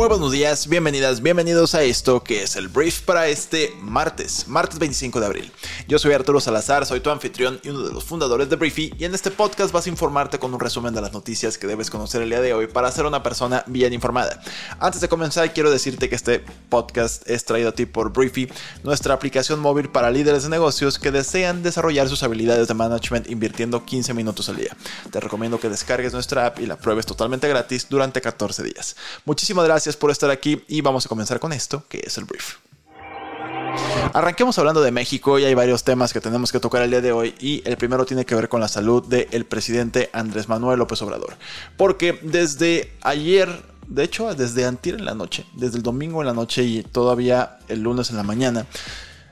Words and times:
Muy 0.00 0.08
buenos 0.08 0.32
días, 0.32 0.66
bienvenidas, 0.66 1.20
bienvenidos 1.20 1.74
a 1.74 1.82
esto 1.82 2.24
que 2.24 2.42
es 2.42 2.56
el 2.56 2.68
brief 2.68 3.02
para 3.02 3.28
este 3.28 3.74
martes, 3.82 4.48
martes 4.48 4.78
25 4.78 5.20
de 5.20 5.26
abril. 5.26 5.52
Yo 5.88 5.98
soy 5.98 6.14
Arturo 6.14 6.40
Salazar, 6.40 6.86
soy 6.86 7.00
tu 7.00 7.10
anfitrión 7.10 7.60
y 7.62 7.68
uno 7.68 7.82
de 7.82 7.92
los 7.92 8.04
fundadores 8.04 8.48
de 8.48 8.56
Briefy 8.56 8.94
y 8.98 9.04
en 9.04 9.14
este 9.14 9.30
podcast 9.30 9.74
vas 9.74 9.84
a 9.84 9.90
informarte 9.90 10.38
con 10.38 10.54
un 10.54 10.60
resumen 10.60 10.94
de 10.94 11.02
las 11.02 11.12
noticias 11.12 11.58
que 11.58 11.66
debes 11.66 11.90
conocer 11.90 12.22
el 12.22 12.30
día 12.30 12.40
de 12.40 12.54
hoy 12.54 12.66
para 12.66 12.90
ser 12.90 13.04
una 13.04 13.22
persona 13.22 13.62
bien 13.66 13.92
informada. 13.92 14.40
Antes 14.78 15.02
de 15.02 15.08
comenzar 15.10 15.52
quiero 15.52 15.70
decirte 15.70 16.08
que 16.08 16.14
este 16.14 16.42
podcast 16.70 17.28
es 17.28 17.44
traído 17.44 17.68
a 17.68 17.72
ti 17.72 17.84
por 17.84 18.10
Briefy, 18.10 18.50
nuestra 18.82 19.12
aplicación 19.12 19.60
móvil 19.60 19.90
para 19.90 20.10
líderes 20.10 20.44
de 20.44 20.48
negocios 20.48 20.98
que 20.98 21.10
desean 21.10 21.62
desarrollar 21.62 22.08
sus 22.08 22.22
habilidades 22.22 22.68
de 22.68 22.72
management 22.72 23.28
invirtiendo 23.28 23.84
15 23.84 24.14
minutos 24.14 24.48
al 24.48 24.56
día. 24.56 24.74
Te 25.10 25.20
recomiendo 25.20 25.60
que 25.60 25.68
descargues 25.68 26.14
nuestra 26.14 26.46
app 26.46 26.58
y 26.58 26.64
la 26.64 26.76
pruebes 26.78 27.04
totalmente 27.04 27.46
gratis 27.48 27.86
durante 27.90 28.22
14 28.22 28.62
días. 28.62 28.96
Muchísimas 29.26 29.66
gracias 29.66 29.89
por 29.96 30.10
estar 30.10 30.30
aquí 30.30 30.64
y 30.68 30.80
vamos 30.80 31.06
a 31.06 31.08
comenzar 31.08 31.40
con 31.40 31.52
esto, 31.52 31.84
que 31.88 32.02
es 32.04 32.18
el 32.18 32.24
brief. 32.24 32.56
Arranquemos 34.12 34.58
hablando 34.58 34.82
de 34.82 34.90
México 34.90 35.38
y 35.38 35.44
hay 35.44 35.54
varios 35.54 35.84
temas 35.84 36.12
que 36.12 36.20
tenemos 36.20 36.50
que 36.50 36.58
tocar 36.58 36.82
el 36.82 36.90
día 36.90 37.00
de 37.00 37.12
hoy 37.12 37.34
y 37.38 37.62
el 37.64 37.76
primero 37.76 38.04
tiene 38.04 38.24
que 38.24 38.34
ver 38.34 38.48
con 38.48 38.60
la 38.60 38.68
salud 38.68 39.06
del 39.06 39.44
presidente 39.44 40.10
Andrés 40.12 40.48
Manuel 40.48 40.78
López 40.78 41.00
Obrador. 41.02 41.36
Porque 41.76 42.18
desde 42.22 42.92
ayer, 43.02 43.62
de 43.86 44.02
hecho 44.02 44.34
desde 44.34 44.64
antier 44.64 44.96
en 44.96 45.04
la 45.04 45.14
noche, 45.14 45.46
desde 45.54 45.76
el 45.76 45.82
domingo 45.82 46.20
en 46.22 46.26
la 46.26 46.34
noche 46.34 46.64
y 46.64 46.82
todavía 46.82 47.58
el 47.68 47.82
lunes 47.82 48.10
en 48.10 48.16
la 48.16 48.24
mañana, 48.24 48.66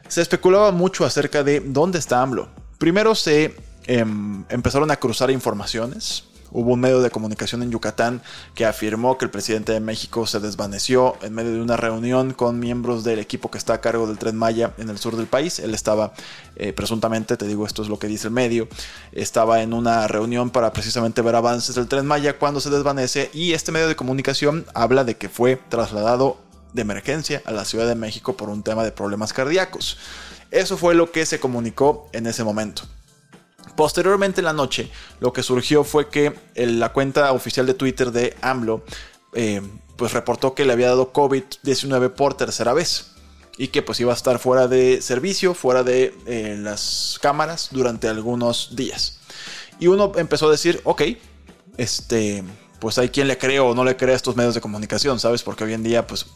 se 0.06 0.22
especulaba 0.22 0.70
mucho 0.70 1.05
acerca 1.05 1.43
de 1.43 1.61
dónde 1.61 1.98
está 1.98 2.22
AMLO. 2.22 2.48
Primero 2.78 3.15
se 3.17 3.56
em, 3.87 4.45
empezaron 4.48 4.91
a 4.93 4.97
cruzar 4.97 5.31
informaciones 5.31 6.28
Hubo 6.50 6.72
un 6.72 6.80
medio 6.80 7.00
de 7.00 7.10
comunicación 7.10 7.62
en 7.62 7.70
Yucatán 7.70 8.22
que 8.54 8.64
afirmó 8.64 9.18
que 9.18 9.24
el 9.24 9.30
presidente 9.30 9.72
de 9.72 9.80
México 9.80 10.27
se 10.27 10.41
desvaneció 10.41 11.16
en 11.22 11.34
medio 11.34 11.52
de 11.52 11.60
una 11.60 11.77
reunión 11.77 12.32
con 12.32 12.58
miembros 12.58 13.04
del 13.04 13.18
equipo 13.18 13.50
que 13.50 13.58
está 13.58 13.74
a 13.74 13.80
cargo 13.80 14.06
del 14.06 14.18
tren 14.18 14.36
Maya 14.36 14.72
en 14.78 14.88
el 14.88 14.98
sur 14.98 15.16
del 15.16 15.26
país. 15.26 15.58
Él 15.58 15.74
estaba, 15.74 16.12
eh, 16.56 16.72
presuntamente, 16.72 17.36
te 17.36 17.46
digo 17.46 17.66
esto 17.66 17.82
es 17.82 17.88
lo 17.88 17.98
que 17.98 18.06
dice 18.06 18.28
el 18.28 18.32
medio, 18.32 18.69
estaba 19.12 19.62
en 19.62 19.72
una 19.72 20.06
reunión 20.08 20.50
para 20.50 20.72
precisamente 20.72 21.22
ver 21.22 21.34
avances 21.34 21.74
del 21.74 21.88
tren 21.88 22.06
Maya 22.06 22.38
cuando 22.38 22.60
se 22.60 22.70
desvanece 22.70 23.30
y 23.32 23.52
este 23.52 23.72
medio 23.72 23.88
de 23.88 23.96
comunicación 23.96 24.66
habla 24.74 25.04
de 25.04 25.16
que 25.16 25.28
fue 25.28 25.56
trasladado 25.69 26.38
de 26.72 26.82
emergencia 26.82 27.42
a 27.46 27.52
la 27.52 27.64
Ciudad 27.64 27.86
de 27.86 27.94
México 27.94 28.36
por 28.36 28.48
un 28.48 28.62
tema 28.62 28.84
de 28.84 28.92
problemas 28.92 29.32
cardíacos. 29.32 29.98
Eso 30.50 30.76
fue 30.76 30.94
lo 30.94 31.12
que 31.12 31.26
se 31.26 31.41
comunicó 31.41 32.08
en 32.12 32.26
ese 32.26 32.44
momento. 32.44 32.82
Posteriormente 33.77 34.41
en 34.41 34.47
la 34.47 34.52
noche, 34.52 34.91
lo 35.20 35.33
que 35.33 35.42
surgió 35.42 35.84
fue 35.84 36.08
que 36.08 36.34
la 36.55 36.92
cuenta 36.92 37.33
oficial 37.33 37.66
de 37.66 37.75
Twitter 37.75 38.10
de 38.12 38.36
AMLO 38.41 38.83
eh, 39.33 39.62
pues 39.97 40.12
reportó 40.12 40.55
que 40.55 40.64
le 40.64 40.72
había 40.72 40.88
dado 40.88 41.12
COVID-19 41.12 42.10
por 42.10 42.34
tercera 42.34 42.72
vez 42.72 43.12
y 43.58 43.69
que 43.69 43.83
pues 43.83 43.98
iba 44.00 44.12
a 44.12 44.16
estar 44.16 44.38
fuera 44.38 44.69
de 44.69 45.02
servicio, 45.02 45.52
fuera 45.52 45.83
de 45.83 46.14
eh, 46.27 46.56
las 46.58 47.19
cámaras 47.20 47.69
durante 47.72 48.08
algunos 48.08 48.77
días. 48.77 49.19
Y 49.80 49.88
uno 49.88 50.12
empezó 50.16 50.48
a 50.48 50.53
decir, 50.53 50.80
ok, 50.84 51.03
este, 51.77 52.44
pues 52.78 52.98
hay 52.98 53.08
quien 53.08 53.27
le 53.27 53.36
cree 53.36 53.58
o 53.58 53.75
no 53.75 53.84
le 53.84 53.97
cree 53.97 54.12
a 54.12 54.16
estos 54.16 54.36
medios 54.36 54.55
de 54.55 54.60
comunicación, 54.60 55.19
¿sabes? 55.19 55.42
Porque 55.42 55.64
hoy 55.64 55.72
en 55.72 55.82
día 55.82 56.06
pues 56.06 56.27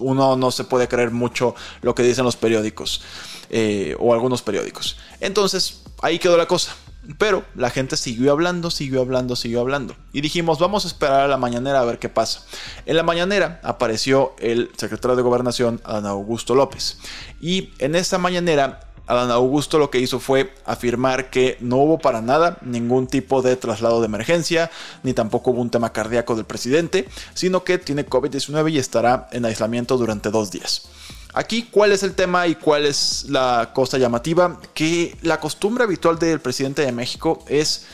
uno 0.00 0.36
no 0.36 0.50
se 0.50 0.64
puede 0.64 0.88
creer 0.88 1.10
mucho 1.10 1.54
lo 1.82 1.94
que 1.94 2.02
dicen 2.02 2.24
los 2.24 2.36
periódicos 2.36 3.02
eh, 3.50 3.96
o 3.98 4.12
algunos 4.12 4.42
periódicos. 4.42 4.96
Entonces, 5.20 5.82
ahí 6.02 6.18
quedó 6.18 6.36
la 6.36 6.46
cosa. 6.46 6.74
Pero 7.18 7.44
la 7.54 7.70
gente 7.70 7.96
siguió 7.96 8.32
hablando, 8.32 8.70
siguió 8.70 9.00
hablando, 9.00 9.36
siguió 9.36 9.60
hablando. 9.60 9.94
Y 10.12 10.22
dijimos, 10.22 10.58
vamos 10.58 10.84
a 10.84 10.88
esperar 10.88 11.20
a 11.20 11.28
la 11.28 11.36
mañanera 11.36 11.80
a 11.80 11.84
ver 11.84 11.98
qué 11.98 12.08
pasa. 12.08 12.42
En 12.84 12.96
la 12.96 13.04
mañanera 13.04 13.60
apareció 13.62 14.34
el 14.40 14.70
secretario 14.76 15.14
de 15.14 15.22
Gobernación, 15.22 15.80
Adán 15.84 16.06
Augusto 16.06 16.54
López. 16.56 16.98
Y 17.40 17.70
en 17.78 17.94
esta 17.94 18.18
mañanera, 18.18 18.80
Adán 19.06 19.30
Augusto 19.30 19.78
lo 19.78 19.90
que 19.90 20.00
hizo 20.00 20.18
fue 20.18 20.52
afirmar 20.64 21.30
que 21.30 21.56
no 21.60 21.76
hubo 21.76 21.98
para 21.98 22.22
nada 22.22 22.58
ningún 22.62 23.06
tipo 23.06 23.40
de 23.42 23.56
traslado 23.56 24.00
de 24.00 24.06
emergencia, 24.06 24.70
ni 25.02 25.12
tampoco 25.14 25.52
hubo 25.52 25.60
un 25.60 25.70
tema 25.70 25.92
cardíaco 25.92 26.34
del 26.34 26.44
presidente, 26.44 27.08
sino 27.34 27.62
que 27.64 27.78
tiene 27.78 28.06
COVID-19 28.06 28.72
y 28.72 28.78
estará 28.78 29.28
en 29.32 29.44
aislamiento 29.44 29.96
durante 29.96 30.30
dos 30.30 30.50
días. 30.50 30.88
Aquí, 31.34 31.68
¿cuál 31.70 31.92
es 31.92 32.02
el 32.02 32.14
tema 32.14 32.46
y 32.46 32.54
cuál 32.54 32.86
es 32.86 33.26
la 33.28 33.70
cosa 33.74 33.98
llamativa? 33.98 34.58
Que 34.74 35.16
la 35.22 35.38
costumbre 35.38 35.84
habitual 35.84 36.18
del 36.18 36.40
presidente 36.40 36.82
de 36.82 36.92
México 36.92 37.44
es 37.46 37.84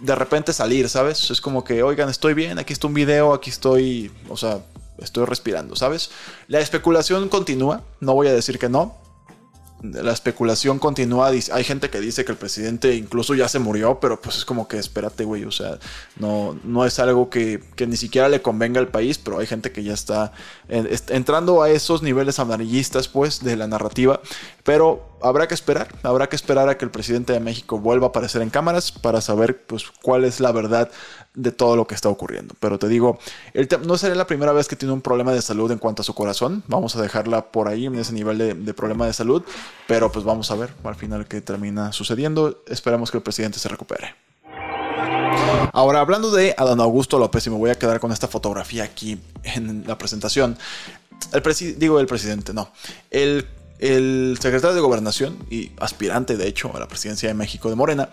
de 0.00 0.14
repente 0.14 0.52
salir, 0.52 0.88
¿sabes? 0.88 1.30
Es 1.30 1.40
como 1.40 1.64
que, 1.64 1.82
oigan, 1.82 2.08
estoy 2.08 2.34
bien, 2.34 2.58
aquí 2.58 2.72
está 2.72 2.88
un 2.88 2.94
video, 2.94 3.32
aquí 3.32 3.50
estoy, 3.50 4.10
o 4.28 4.36
sea, 4.36 4.60
estoy 4.98 5.24
respirando, 5.24 5.74
¿sabes? 5.74 6.10
La 6.48 6.60
especulación 6.60 7.28
continúa, 7.28 7.82
no 8.00 8.14
voy 8.14 8.28
a 8.28 8.32
decir 8.32 8.58
que 8.58 8.68
no, 8.68 8.96
la 9.82 10.12
especulación 10.12 10.78
continúa. 10.78 11.28
Hay 11.28 11.64
gente 11.64 11.90
que 11.90 12.00
dice 12.00 12.24
que 12.24 12.32
el 12.32 12.38
presidente 12.38 12.94
incluso 12.94 13.34
ya 13.34 13.48
se 13.48 13.58
murió, 13.58 13.98
pero 14.00 14.20
pues 14.20 14.36
es 14.36 14.44
como 14.44 14.68
que 14.68 14.78
espérate, 14.78 15.24
güey. 15.24 15.44
O 15.44 15.50
sea, 15.50 15.78
no, 16.18 16.58
no 16.64 16.84
es 16.86 16.98
algo 16.98 17.30
que, 17.30 17.62
ni 17.86 17.96
siquiera 17.96 18.28
le 18.28 18.42
convenga 18.42 18.80
al 18.80 18.88
país, 18.88 19.18
pero 19.18 19.38
hay 19.38 19.46
gente 19.46 19.72
que 19.72 19.82
ya 19.82 19.94
está 19.94 20.32
entrando 20.68 21.62
a 21.62 21.70
esos 21.70 22.02
niveles 22.02 22.38
amarillistas, 22.38 23.08
pues, 23.08 23.42
de 23.42 23.56
la 23.56 23.66
narrativa. 23.66 24.20
Pero 24.64 25.11
habrá 25.22 25.48
que 25.48 25.54
esperar, 25.54 25.88
habrá 26.02 26.28
que 26.28 26.36
esperar 26.36 26.68
a 26.68 26.76
que 26.76 26.84
el 26.84 26.90
presidente 26.90 27.32
de 27.32 27.40
México 27.40 27.78
vuelva 27.78 28.06
a 28.06 28.08
aparecer 28.10 28.42
en 28.42 28.50
cámaras 28.50 28.92
para 28.92 29.20
saber, 29.20 29.62
pues, 29.64 29.84
cuál 30.02 30.24
es 30.24 30.40
la 30.40 30.52
verdad 30.52 30.90
de 31.34 31.52
todo 31.52 31.76
lo 31.76 31.86
que 31.86 31.94
está 31.94 32.08
ocurriendo. 32.08 32.54
Pero 32.60 32.78
te 32.78 32.88
digo, 32.88 33.18
no 33.84 33.96
sería 33.96 34.16
la 34.16 34.26
primera 34.26 34.52
vez 34.52 34.68
que 34.68 34.76
tiene 34.76 34.92
un 34.92 35.00
problema 35.00 35.32
de 35.32 35.42
salud 35.42 35.70
en 35.70 35.78
cuanto 35.78 36.02
a 36.02 36.04
su 36.04 36.14
corazón. 36.14 36.62
Vamos 36.66 36.96
a 36.96 37.02
dejarla 37.02 37.46
por 37.50 37.68
ahí 37.68 37.86
en 37.86 37.94
ese 37.94 38.12
nivel 38.12 38.38
de, 38.38 38.74
problema 38.74 39.06
de 39.06 39.12
salud. 39.12 39.42
Pero 39.86 40.12
pues 40.12 40.24
vamos 40.24 40.50
a 40.50 40.54
ver 40.54 40.74
al 40.84 40.94
final 40.94 41.26
qué 41.26 41.40
termina 41.40 41.92
sucediendo. 41.92 42.62
Esperamos 42.66 43.10
que 43.10 43.16
el 43.18 43.22
presidente 43.22 43.58
se 43.58 43.68
recupere. 43.68 44.14
Ahora, 45.72 46.00
hablando 46.00 46.30
de 46.30 46.54
Adán 46.58 46.80
Augusto 46.80 47.18
López, 47.18 47.46
y 47.46 47.50
me 47.50 47.56
voy 47.56 47.70
a 47.70 47.74
quedar 47.74 47.98
con 47.98 48.12
esta 48.12 48.28
fotografía 48.28 48.84
aquí 48.84 49.18
en 49.42 49.84
la 49.86 49.96
presentación. 49.96 50.58
El 51.32 51.78
digo 51.78 51.98
el 51.98 52.06
presidente, 52.06 52.52
no. 52.52 52.70
El, 53.10 53.46
el 53.82 54.38
secretario 54.40 54.74
de 54.74 54.80
Gobernación 54.80 55.36
y 55.50 55.72
aspirante, 55.78 56.36
de 56.36 56.48
hecho, 56.48 56.74
a 56.74 56.80
la 56.80 56.88
presidencia 56.88 57.28
de 57.28 57.34
México 57.34 57.68
de 57.68 57.76
Morena, 57.76 58.08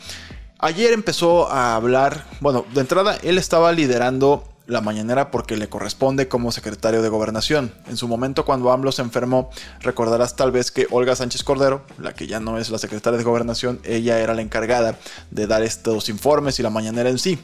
Ayer 0.61 0.91
empezó 0.91 1.49
a 1.49 1.75
hablar, 1.75 2.25
bueno, 2.41 2.65
de 2.73 2.81
entrada 2.81 3.17
él 3.23 3.37
estaba 3.37 3.71
liderando 3.71 4.43
la 4.67 4.81
mañanera 4.81 5.31
porque 5.31 5.55
le 5.55 5.69
corresponde 5.69 6.27
como 6.27 6.51
secretario 6.51 7.01
de 7.01 7.07
gobernación. 7.07 7.73
En 7.87 7.95
su 7.95 8.09
momento 8.09 8.43
cuando 8.43 8.69
AMLO 8.69 8.91
se 8.91 9.01
enfermó, 9.01 9.49
recordarás 9.79 10.35
tal 10.35 10.51
vez 10.51 10.69
que 10.71 10.85
Olga 10.91 11.15
Sánchez 11.15 11.43
Cordero, 11.43 11.83
la 11.97 12.13
que 12.13 12.27
ya 12.27 12.41
no 12.41 12.57
es 12.57 12.69
la 12.69 12.77
secretaria 12.77 13.17
de 13.17 13.23
gobernación, 13.23 13.79
ella 13.85 14.19
era 14.19 14.33
la 14.33 14.41
encargada 14.41 14.99
de 15.31 15.47
dar 15.47 15.63
estos 15.63 16.09
informes 16.09 16.59
y 16.59 16.63
la 16.63 16.69
mañanera 16.69 17.09
en 17.09 17.19
sí. 17.19 17.39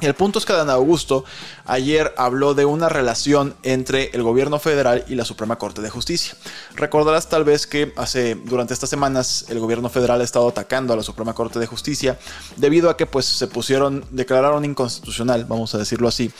El 0.00 0.14
punto 0.14 0.38
es 0.38 0.44
que 0.44 0.52
Dan 0.52 0.70
Augusto 0.70 1.24
ayer 1.66 2.12
habló 2.16 2.54
de 2.54 2.64
una 2.64 2.88
relación 2.88 3.54
entre 3.62 4.10
el 4.12 4.22
gobierno 4.22 4.58
federal 4.58 5.04
y 5.08 5.14
la 5.14 5.24
Suprema 5.24 5.56
Corte 5.56 5.82
de 5.82 5.90
Justicia. 5.90 6.34
Recordarás 6.74 7.28
tal 7.28 7.44
vez 7.44 7.66
que 7.66 7.92
hace 7.96 8.34
durante 8.34 8.74
estas 8.74 8.90
semanas 8.90 9.46
el 9.48 9.60
gobierno 9.60 9.88
federal 9.88 10.20
ha 10.20 10.24
estado 10.24 10.48
atacando 10.48 10.92
a 10.92 10.96
la 10.96 11.02
Suprema 11.02 11.32
Corte 11.32 11.58
de 11.58 11.66
Justicia 11.66 12.18
debido 12.56 12.90
a 12.90 12.96
que 12.96 13.06
pues 13.06 13.24
se 13.24 13.46
pusieron 13.46 14.04
declararon 14.10 14.64
inconstitucional, 14.64 15.44
vamos 15.44 15.74
a 15.74 15.78
decirlo 15.78 16.08
así, 16.08 16.30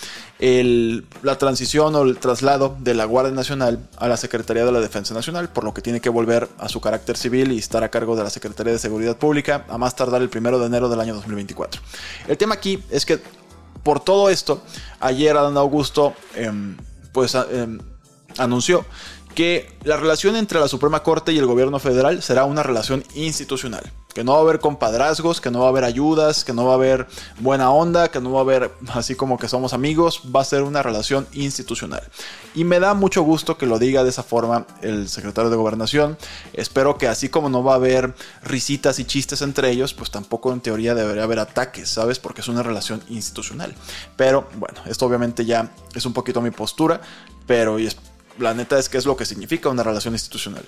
la 0.41 1.39
transición 1.39 1.95
o 1.95 2.03
el 2.03 2.19
traslado 2.19 2.77
de 2.81 2.95
la 2.95 3.05
Guardia 3.05 3.33
Nacional 3.33 3.89
a 3.97 4.09
la 4.09 4.17
Secretaría 4.17 4.65
de 4.65 4.73
la 4.73 4.81
Defensa 4.81 5.15
Nacional, 5.15 5.49
por 5.49 5.65
lo 5.65 5.73
que 5.73 5.81
tiene 5.81 6.01
que 6.01 6.09
volver 6.09 6.49
a 6.59 6.69
su 6.69 6.81
carácter 6.81 7.17
civil 7.17 7.53
y 7.53 7.59
estar 7.59 7.85
a 7.85 7.89
cargo 7.89 8.17
de 8.17 8.25
la 8.25 8.31
Secretaría 8.31 8.73
de 8.73 8.79
Seguridad 8.79 9.17
Pública 9.17 9.65
a 9.69 9.79
más 9.79 9.95
tardar 9.95 10.23
el 10.23 10.29
primero 10.29 10.59
de 10.59 10.67
enero 10.67 10.89
del 10.89 11.01
año 11.01 11.15
2024. 11.15 11.81
El 12.27 12.37
tema 12.37 12.55
aquí 12.55 12.83
es 12.91 13.07
que 13.07 13.21
por 13.85 14.01
todo 14.01 14.31
esto, 14.31 14.63
ayer 14.99 15.37
Adán 15.37 15.57
Augusto 15.57 16.15
em, 16.35 16.77
pues, 17.13 17.35
em, 17.35 17.79
anunció 18.39 18.85
que 19.35 19.77
la 19.85 19.97
relación 19.97 20.37
entre 20.37 20.59
la 20.59 20.69
Suprema 20.69 21.03
Corte 21.03 21.33
y 21.33 21.39
el 21.39 21.47
gobierno 21.47 21.79
federal 21.79 22.23
será 22.23 22.45
una 22.45 22.63
relación 22.63 23.05
institucional. 23.15 23.93
Que 24.15 24.23
no 24.23 24.33
va 24.33 24.39
a 24.39 24.43
haber 24.43 24.61
compadrazgos, 24.61 25.41
que 25.41 25.51
no 25.51 25.61
va 25.61 25.67
a 25.67 25.69
haber 25.71 25.85
ayudas, 25.85 26.45
que 26.45 26.53
no 26.53 26.65
va 26.65 26.73
a 26.73 26.75
haber 26.77 27.07
buena 27.41 27.71
onda, 27.71 28.11
que 28.11 28.21
no 28.21 28.33
va 28.33 28.39
a 28.39 28.43
haber 28.43 28.71
así 28.95 29.17
como 29.17 29.39
que 29.39 29.49
somos 29.49 29.75
amigos, 29.75 30.23
va 30.35 30.41
a 30.41 30.45
ser 30.45 30.63
una 30.63 30.83
relación 30.83 31.27
institucional. 31.33 32.03
Y 32.55 32.65
me 32.65 32.79
da 32.79 32.95
mucho 32.95 33.23
gusto 33.23 33.59
que 33.59 33.67
lo 33.67 33.79
diga 33.81 34.05
de 34.05 34.11
esa 34.11 34.23
forma 34.23 34.67
el 34.83 35.09
secretario 35.09 35.51
de 35.51 35.57
gobernación. 35.57 36.17
Espero 36.53 36.97
que 36.97 37.09
así 37.09 37.29
como 37.29 37.49
no 37.49 37.65
va 37.65 37.73
a 37.73 37.77
haber 37.77 38.15
risitas 38.45 39.01
y 39.01 39.05
chistes 39.05 39.43
entre 39.43 39.71
ellos, 39.71 39.93
pues 39.93 40.13
tampoco 40.13 40.53
en 40.53 40.61
teoría 40.61 40.95
debería 40.95 41.25
haber 41.25 41.41
ataques, 41.41 41.89
¿sabes? 41.89 42.21
Porque 42.21 42.41
es 42.41 42.49
una 42.49 42.63
relación 42.63 43.03
institucional. 43.09 43.75
Pero 44.17 44.49
bueno, 44.57 44.81
esto 44.87 45.07
obviamente 45.07 45.45
ya 45.45 45.73
es 45.95 46.07
un 46.07 46.13
poquito 46.13 46.41
mi 46.41 46.53
postura, 46.53 47.01
pero 47.47 47.79
la 48.39 48.55
neta 48.55 48.79
es 48.79 48.89
que 48.89 48.99
es 48.99 49.07
lo 49.07 49.17
que 49.17 49.27
significa 49.27 49.69
una 49.69 49.83
relación 49.83 50.15
institucional 50.15 50.65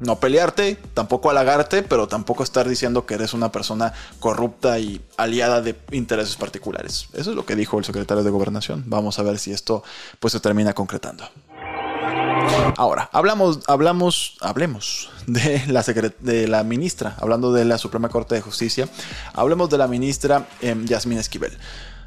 no 0.00 0.18
pelearte, 0.18 0.78
tampoco 0.94 1.30
halagarte, 1.30 1.82
pero 1.82 2.08
tampoco 2.08 2.42
estar 2.42 2.68
diciendo 2.68 3.06
que 3.06 3.14
eres 3.14 3.34
una 3.34 3.52
persona 3.52 3.92
corrupta 4.18 4.78
y 4.78 5.00
aliada 5.16 5.60
de 5.60 5.76
intereses 5.92 6.36
particulares. 6.36 7.08
Eso 7.12 7.30
es 7.30 7.36
lo 7.36 7.46
que 7.46 7.54
dijo 7.54 7.78
el 7.78 7.84
secretario 7.84 8.24
de 8.24 8.30
Gobernación. 8.30 8.84
Vamos 8.86 9.18
a 9.18 9.22
ver 9.22 9.38
si 9.38 9.52
esto 9.52 9.84
pues 10.18 10.32
se 10.32 10.40
termina 10.40 10.72
concretando. 10.72 11.24
Ahora, 12.76 13.08
hablamos, 13.12 13.60
hablamos, 13.66 14.38
hablemos 14.40 15.10
de 15.26 15.62
la, 15.68 15.82
de 16.20 16.48
la 16.48 16.64
ministra, 16.64 17.16
hablando 17.20 17.52
de 17.52 17.64
la 17.64 17.78
Suprema 17.78 18.08
Corte 18.08 18.34
de 18.34 18.40
Justicia, 18.40 18.88
hablemos 19.34 19.70
de 19.70 19.78
la 19.78 19.86
ministra 19.86 20.48
eh, 20.60 20.74
Yasmín 20.84 21.18
Esquivel. 21.18 21.56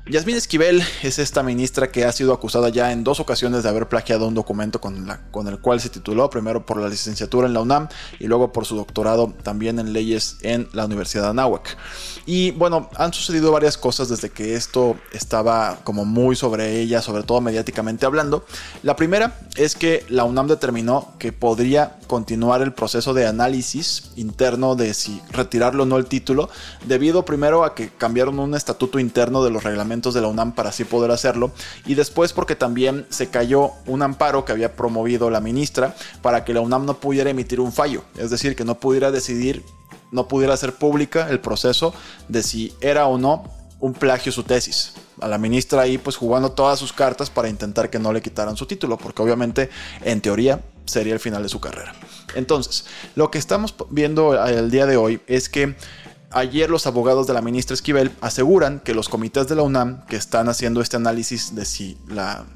Yasmín 0.06 0.36
Esquivel 0.36 0.84
es 1.02 1.18
esta 1.18 1.44
ministra 1.44 1.90
que 1.90 2.04
ha 2.04 2.12
sido 2.12 2.34
acusada 2.34 2.68
ya 2.68 2.92
en 2.92 3.06
dos 3.06 3.22
ocasiones 3.22 3.64
de 3.64 3.70
haber 3.70 3.88
plagiado 3.88 4.28
un 4.28 4.34
documento 4.34 4.82
con, 4.82 5.48
el 5.48 5.60
cual 5.60 5.80
se 5.80 5.88
tituló, 5.88 6.30
primero 6.30 6.66
por 6.66 6.76
la 6.76 6.90
licenciatura 6.90 7.48
en 7.48 7.54
la 7.54 7.62
UNAM 7.62 7.88
y 8.20 8.28
luego 8.28 8.52
por 8.52 8.66
su 8.66 8.76
doctorado 8.76 9.34
también 9.44 9.80
en 9.80 9.94
leyes 9.94 10.40
en 10.42 10.68
la 10.74 10.84
Universidad 10.84 11.24
de 11.24 11.30
Anáhuac. 11.30 11.78
Y 12.26 12.52
bueno, 12.52 12.90
han 12.98 13.14
sucedido 13.14 13.54
varias 13.54 13.78
cosas 13.78 14.10
desde 14.10 14.30
que 14.30 14.56
esto 14.56 14.98
estaba 15.14 15.80
como 15.86 16.04
muy 16.04 16.36
sobre 16.36 16.82
ella, 16.82 17.02
sobre 17.02 17.24
todo 17.24 17.40
mediáticamente 17.40 18.06
hablando. 18.06 18.46
La 18.82 18.98
primera 18.98 19.40
es 19.56 19.74
que 19.74 20.06
la 20.10 20.26
UNAM 20.26 20.48
determinó 20.48 21.14
que 21.18 21.32
podría 21.32 21.96
continuar 22.14 22.62
el 22.62 22.74
proceso 22.74 23.16
de 23.16 23.26
análisis 23.26 24.12
interno 24.18 24.76
de 24.76 24.94
si 24.94 25.20
retirarlo 25.32 25.82
o 25.82 25.86
no 25.88 25.98
el 25.98 26.06
título, 26.06 26.48
debido 26.86 27.26
primero 27.26 27.64
a 27.64 27.74
que 27.74 27.90
cambiaron 27.90 28.38
un 28.38 28.54
estatuto 28.54 29.00
interno 29.00 29.44
de 29.44 29.50
los 29.50 29.64
reglamentos 29.64 30.14
de 30.14 30.22
la 30.22 30.28
UNAM 30.28 30.52
para 30.54 30.70
así 30.70 30.84
poder 30.84 31.10
hacerlo. 31.10 31.52
Y 31.88 31.96
después 31.96 32.32
porque 32.32 32.56
también 32.56 33.08
se 33.10 33.32
cayó 33.32 33.72
un 33.88 34.04
amparo 34.04 34.46
que 34.46 34.52
había 34.52 34.76
promovido 34.76 35.32
la 35.32 35.42
ministra 35.42 35.96
para 36.22 36.46
que 36.46 36.54
la 36.54 36.62
UNAM 36.62 36.86
no 36.86 37.00
pudiera 37.00 37.32
emitir 37.32 37.60
un 37.60 37.74
fallo. 37.74 38.04
Es 38.16 38.30
decir, 38.30 38.56
que 38.56 38.64
no 38.64 38.80
pudiera 38.80 39.10
decidir, 39.10 39.64
no 40.12 40.28
pudiera 40.28 40.54
hacer 40.54 40.76
pública 40.76 41.32
el 41.32 41.40
proceso 41.40 41.96
de 42.28 42.44
si 42.44 42.76
era 42.80 43.08
o 43.08 43.18
no 43.18 43.44
un 43.80 43.94
plagio 43.94 44.32
su 44.32 44.44
tesis. 44.44 44.94
A 45.20 45.28
la 45.28 45.40
ministra 45.40 45.82
ahí 45.82 45.98
pues 45.98 46.16
jugando 46.16 46.52
todas 46.52 46.78
sus 46.78 46.94
cartas 46.94 47.32
para 47.32 47.50
intentar 47.50 47.90
que 47.90 47.98
no 47.98 48.14
le 48.14 48.22
quitaran 48.22 48.56
su 48.56 48.68
título, 48.68 48.98
porque 48.98 49.24
obviamente 49.24 49.72
en 50.04 50.22
teoría 50.22 50.62
sería 50.86 51.14
el 51.14 51.20
final 51.20 51.44
de 51.44 51.50
su 51.50 51.60
carrera. 51.60 51.94
Entonces, 52.36 52.86
lo 53.16 53.32
que 53.32 53.38
estamos 53.38 53.76
viendo 53.90 54.34
el 54.46 54.72
día 54.72 54.86
de 54.86 54.98
hoy 54.98 55.22
es 55.28 55.50
que 55.50 55.76
Ayer 56.36 56.68
los 56.68 56.88
abogados 56.88 57.28
de 57.28 57.34
la 57.34 57.44
ministra 57.44 57.76
Esquivel 57.76 58.12
aseguran 58.20 58.80
que 58.80 58.96
los 58.96 59.08
comités 59.08 59.48
de 59.48 59.56
la 59.56 59.62
UNAM 59.62 60.04
que 60.08 60.16
están 60.16 60.50
haciendo 60.50 60.82
este 60.82 60.96
análisis 60.96 61.54
de 61.54 61.64
si 61.64 61.96
la, 62.08 62.48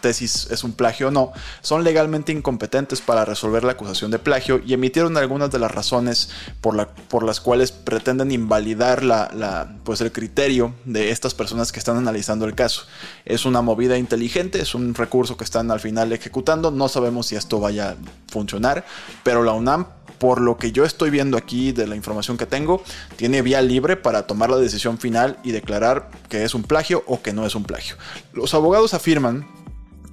tesis 0.00 0.48
es 0.50 0.64
un 0.64 0.72
plagio 0.72 1.08
o 1.08 1.10
no, 1.10 1.32
son 1.60 1.84
legalmente 1.84 2.32
incompetentes 2.32 3.00
para 3.00 3.24
resolver 3.24 3.64
la 3.64 3.72
acusación 3.72 4.10
de 4.10 4.18
plagio 4.18 4.60
y 4.64 4.72
emitieron 4.72 5.16
algunas 5.16 5.50
de 5.50 5.58
las 5.58 5.70
razones 5.70 6.30
por, 6.60 6.74
la, 6.74 6.88
por 6.88 7.22
las 7.22 7.40
cuales 7.40 7.72
pretenden 7.72 8.32
invalidar 8.32 9.02
la, 9.02 9.76
pues 9.84 10.00
el 10.00 10.12
criterio 10.12 10.74
de 10.84 11.10
estas 11.10 11.34
personas 11.34 11.72
que 11.72 11.78
están 11.78 11.96
analizando 11.96 12.44
el 12.46 12.54
caso. 12.54 12.84
Es 13.24 13.44
una 13.44 13.62
movida 13.62 13.98
inteligente, 13.98 14.60
es 14.60 14.74
un 14.74 14.94
recurso 14.94 15.36
que 15.36 15.44
están 15.44 15.70
al 15.70 15.80
final 15.80 16.12
ejecutando, 16.12 16.70
no 16.70 16.88
sabemos 16.88 17.26
si 17.26 17.36
esto 17.36 17.60
vaya 17.60 17.90
a 17.90 17.96
funcionar, 18.28 18.84
pero 19.22 19.42
la 19.42 19.52
UNAM 19.52 19.86
por 20.18 20.40
lo 20.40 20.56
que 20.56 20.72
yo 20.72 20.84
estoy 20.84 21.10
viendo 21.10 21.36
aquí 21.36 21.72
de 21.72 21.86
la 21.86 21.96
información 21.96 22.36
que 22.36 22.46
tengo, 22.46 22.82
tiene 23.16 23.42
vía 23.42 23.60
libre 23.62 23.96
para 23.96 24.26
tomar 24.26 24.50
la 24.50 24.56
decisión 24.56 24.98
final 24.98 25.38
y 25.44 25.52
declarar 25.52 26.10
que 26.28 26.44
es 26.44 26.54
un 26.54 26.62
plagio 26.62 27.04
o 27.06 27.22
que 27.22 27.32
no 27.32 27.46
es 27.46 27.54
un 27.54 27.64
plagio. 27.64 27.96
Los 28.32 28.54
abogados 28.54 28.94
afirman 28.94 29.46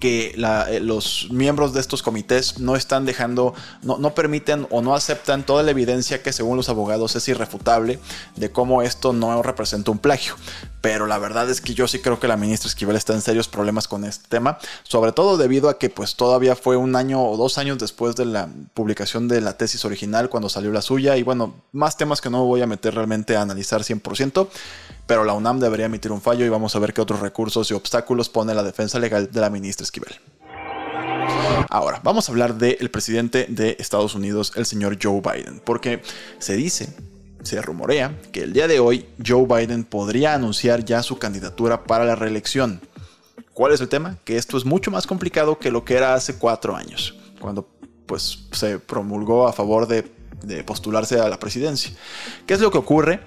que 0.04 0.36
eh, 0.36 0.82
los 0.82 1.30
miembros 1.32 1.72
de 1.72 1.80
estos 1.80 2.04
comités 2.04 2.60
no 2.60 2.76
están 2.76 3.06
dejando, 3.06 3.54
no, 3.84 3.98
no, 4.00 4.14
permiten 4.14 4.68
o 4.70 4.82
no 4.82 4.96
aceptan 4.96 5.46
toda 5.46 5.64
la 5.64 5.72
evidencia 5.72 6.22
que 6.22 6.34
según 6.34 6.58
los 6.58 6.68
abogados 6.68 7.16
es 7.16 7.26
irrefutable 7.30 8.00
de 8.36 8.52
cómo 8.52 8.82
esto 8.82 9.14
no 9.14 9.42
representa 9.42 9.92
un 9.92 10.00
plagio. 10.00 10.36
Pero 10.82 11.08
la 11.08 11.20
verdad 11.20 11.50
es 11.50 11.62
que 11.62 11.74
yo 11.74 11.88
sí 11.88 12.00
creo 12.00 12.20
que 12.20 12.28
la 12.28 12.36
ministra 12.36 12.68
Esquivel 12.68 12.98
está 12.98 13.14
en 13.14 13.22
serios 13.22 13.48
problemas 13.48 13.88
con 13.88 14.04
este 14.04 14.28
tema, 14.28 14.58
sobre 14.84 15.14
todo 15.14 15.38
debido 15.38 15.70
a 15.70 15.78
que 15.78 15.90
pues 15.90 16.18
todavía 16.18 16.58
fue 16.58 16.76
un 16.76 16.98
año 16.98 17.24
o 17.24 17.38
dos 17.38 17.58
años 17.58 17.78
después 17.78 18.18
de 18.18 18.26
la 18.26 18.50
publicación 18.74 19.30
de 19.30 19.40
la 19.40 19.56
tesis 19.56 19.86
original 19.86 20.28
cuando 20.28 20.50
salió 20.50 20.74
la 20.74 20.82
suya 20.82 21.16
y 21.16 21.24
bueno, 21.24 21.56
más 21.72 21.96
temas 21.96 22.20
que 22.20 22.30
no 22.30 22.44
voy 22.44 22.62
a 22.62 22.68
meter 22.68 22.94
realmente 22.94 23.38
a 23.38 23.42
analizar 23.42 23.84
100% 23.84 24.50
pero 25.06 25.24
la 25.24 25.34
UNAM 25.34 25.60
debería 25.60 25.88
emitir 25.88 26.12
un 26.12 26.22
fallo 26.22 26.46
y 26.46 26.50
vamos 26.50 26.76
a 26.76 26.80
ver 26.80 26.94
qué 26.94 27.02
otros 27.02 27.20
recursos 27.20 27.70
y 27.72 27.74
obstáculos 27.74 28.30
pone 28.30 28.54
la 28.54 28.64
defensa 28.64 29.00
legal 29.00 29.32
de 29.32 29.42
la 29.42 29.50
ministra 29.50 29.84
Esquivel. 29.84 30.16
Ahora, 31.70 32.00
vamos 32.04 32.28
a 32.28 32.32
hablar 32.32 32.56
del 32.56 32.90
presidente 32.90 33.48
de 33.50 33.76
Estados 33.80 34.16
Unidos, 34.16 34.54
el 34.56 34.66
señor 34.66 34.98
Joe 35.02 35.22
Biden, 35.22 35.62
porque 35.64 36.02
se 36.40 36.56
dice, 36.56 36.94
se 37.42 37.62
rumorea, 37.62 38.18
que 38.32 38.42
el 38.42 38.54
día 38.54 38.68
de 38.68 38.80
hoy 38.80 39.06
Joe 39.26 39.46
Biden 39.46 39.84
podría 39.84 40.34
anunciar 40.34 40.86
ya 40.86 41.04
su 41.04 41.18
candidatura 41.18 41.84
para 41.84 42.06
la 42.06 42.16
reelección. 42.16 42.82
¿Cuál 43.54 43.74
es 43.74 43.82
el 43.82 43.90
tema? 43.90 44.18
Que 44.24 44.38
esto 44.38 44.58
es 44.58 44.66
mucho 44.66 44.92
más 44.92 45.08
complicado 45.08 45.60
que 45.60 45.72
lo 45.72 45.84
que 45.84 45.96
era 45.96 46.14
hace 46.14 46.38
cuatro 46.38 46.76
años, 46.76 47.16
cuando 47.40 47.68
pues 48.06 48.46
se 48.52 48.80
promulgó 48.80 49.48
a 49.48 49.54
favor 49.54 49.88
de, 49.88 50.12
de 50.44 50.64
postularse 50.64 51.20
a 51.20 51.30
la 51.30 51.40
presidencia. 51.40 51.92
¿Qué 52.46 52.54
es 52.54 52.60
lo 52.62 52.72
que 52.72 52.78
ocurre? 52.78 53.22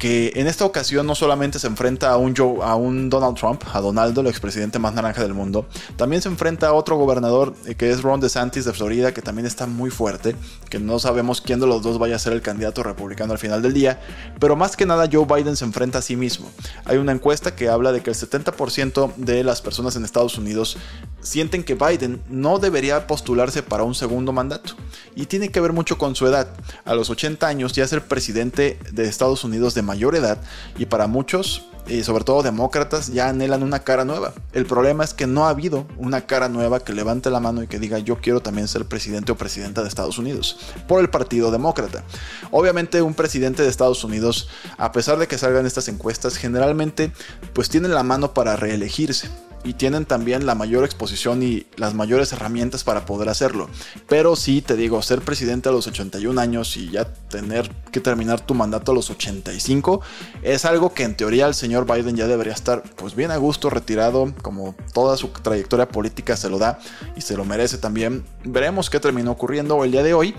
Que 0.00 0.32
en 0.36 0.46
esta 0.46 0.64
ocasión 0.64 1.06
no 1.06 1.14
solamente 1.14 1.58
se 1.58 1.66
enfrenta 1.66 2.10
a 2.10 2.16
un, 2.16 2.34
Joe, 2.34 2.60
a 2.62 2.74
un 2.74 3.10
Donald 3.10 3.36
Trump, 3.36 3.62
a 3.70 3.82
Donaldo, 3.82 4.22
el 4.22 4.28
expresidente 4.28 4.78
más 4.78 4.94
naranja 4.94 5.22
del 5.22 5.34
mundo, 5.34 5.68
también 5.96 6.22
se 6.22 6.30
enfrenta 6.30 6.68
a 6.68 6.72
otro 6.72 6.96
gobernador 6.96 7.54
eh, 7.66 7.74
que 7.74 7.90
es 7.90 8.00
Ron 8.00 8.18
DeSantis 8.18 8.64
de 8.64 8.72
Florida, 8.72 9.12
que 9.12 9.20
también 9.20 9.44
está 9.44 9.66
muy 9.66 9.90
fuerte, 9.90 10.34
que 10.70 10.78
no 10.78 10.98
sabemos 10.98 11.42
quién 11.42 11.60
de 11.60 11.66
los 11.66 11.82
dos 11.82 11.98
vaya 11.98 12.16
a 12.16 12.18
ser 12.18 12.32
el 12.32 12.40
candidato 12.40 12.82
republicano 12.82 13.34
al 13.34 13.38
final 13.38 13.60
del 13.60 13.74
día, 13.74 14.00
pero 14.38 14.56
más 14.56 14.74
que 14.74 14.86
nada 14.86 15.06
Joe 15.12 15.26
Biden 15.26 15.54
se 15.54 15.66
enfrenta 15.66 15.98
a 15.98 16.02
sí 16.02 16.16
mismo. 16.16 16.50
Hay 16.86 16.96
una 16.96 17.12
encuesta 17.12 17.54
que 17.54 17.68
habla 17.68 17.92
de 17.92 18.02
que 18.02 18.08
el 18.08 18.16
70% 18.16 19.16
de 19.16 19.44
las 19.44 19.60
personas 19.60 19.96
en 19.96 20.06
Estados 20.06 20.38
Unidos 20.38 20.78
sienten 21.22 21.64
que 21.64 21.74
Biden 21.74 22.22
no 22.28 22.58
debería 22.58 23.06
postularse 23.06 23.62
para 23.62 23.84
un 23.84 23.94
segundo 23.94 24.32
mandato. 24.32 24.74
Y 25.14 25.26
tiene 25.26 25.50
que 25.50 25.60
ver 25.60 25.72
mucho 25.72 25.98
con 25.98 26.14
su 26.14 26.26
edad. 26.26 26.48
A 26.84 26.94
los 26.94 27.10
80 27.10 27.46
años 27.46 27.72
ya 27.72 27.86
ser 27.86 28.06
presidente 28.06 28.78
de 28.92 29.04
Estados 29.04 29.44
Unidos 29.44 29.74
de 29.74 29.82
mayor 29.82 30.14
edad 30.14 30.40
y 30.78 30.86
para 30.86 31.06
muchos, 31.06 31.66
y 31.86 32.04
sobre 32.04 32.24
todo 32.24 32.42
demócratas, 32.42 33.08
ya 33.08 33.28
anhelan 33.28 33.62
una 33.62 33.80
cara 33.80 34.04
nueva. 34.04 34.32
El 34.52 34.66
problema 34.66 35.02
es 35.02 35.14
que 35.14 35.26
no 35.26 35.46
ha 35.46 35.50
habido 35.50 35.86
una 35.96 36.26
cara 36.26 36.48
nueva 36.48 36.80
que 36.80 36.92
levante 36.92 37.30
la 37.30 37.40
mano 37.40 37.62
y 37.62 37.66
que 37.66 37.78
diga 37.78 37.98
yo 37.98 38.20
quiero 38.20 38.40
también 38.40 38.68
ser 38.68 38.84
presidente 38.84 39.32
o 39.32 39.36
presidenta 39.36 39.82
de 39.82 39.88
Estados 39.88 40.18
Unidos 40.18 40.58
por 40.86 41.00
el 41.00 41.10
Partido 41.10 41.50
Demócrata. 41.50 42.04
Obviamente 42.50 43.02
un 43.02 43.14
presidente 43.14 43.62
de 43.62 43.68
Estados 43.68 44.04
Unidos, 44.04 44.48
a 44.78 44.92
pesar 44.92 45.18
de 45.18 45.26
que 45.26 45.38
salgan 45.38 45.66
estas 45.66 45.88
encuestas, 45.88 46.36
generalmente 46.36 47.12
pues 47.52 47.68
tiene 47.68 47.88
la 47.88 48.02
mano 48.02 48.34
para 48.34 48.56
reelegirse 48.56 49.28
y 49.64 49.74
tienen 49.74 50.06
también 50.06 50.46
la 50.46 50.54
mayor 50.54 50.84
exposición 50.84 51.42
y 51.42 51.66
las 51.76 51.94
mayores 51.94 52.32
herramientas 52.32 52.84
para 52.84 53.04
poder 53.06 53.28
hacerlo. 53.28 53.68
Pero 54.08 54.36
sí, 54.36 54.62
te 54.62 54.76
digo, 54.76 55.02
ser 55.02 55.20
presidente 55.20 55.68
a 55.68 55.72
los 55.72 55.86
81 55.86 56.40
años 56.40 56.76
y 56.76 56.90
ya 56.90 57.04
tener 57.04 57.70
que 57.92 58.00
terminar 58.00 58.40
tu 58.40 58.54
mandato 58.54 58.92
a 58.92 58.94
los 58.94 59.10
85 59.10 60.00
es 60.42 60.64
algo 60.64 60.94
que 60.94 61.04
en 61.04 61.16
teoría 61.16 61.46
el 61.46 61.54
señor 61.54 61.86
Biden 61.86 62.16
ya 62.16 62.26
debería 62.26 62.52
estar 62.52 62.82
pues 62.96 63.14
bien 63.14 63.30
a 63.30 63.36
gusto 63.36 63.70
retirado, 63.70 64.32
como 64.42 64.74
toda 64.92 65.16
su 65.16 65.28
trayectoria 65.28 65.88
política 65.88 66.36
se 66.36 66.48
lo 66.48 66.58
da 66.58 66.78
y 67.16 67.20
se 67.20 67.36
lo 67.36 67.44
merece 67.44 67.78
también. 67.78 68.24
Veremos 68.44 68.90
qué 68.90 69.00
terminó 69.00 69.32
ocurriendo 69.32 69.82
el 69.84 69.90
día 69.90 70.02
de 70.02 70.14
hoy, 70.14 70.34